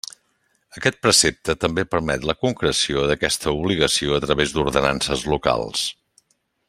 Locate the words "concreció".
2.45-3.03